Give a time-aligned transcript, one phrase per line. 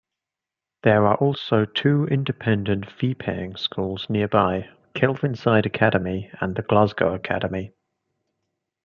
[0.81, 7.73] There are also two independent, fee-paying schools nearby, Kelvinside Academy and The Glasgow Academy.